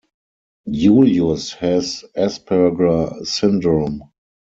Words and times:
Julius 0.71 1.51
has 1.53 2.03
Asperger 2.17 3.23
syndrome. 3.23 4.01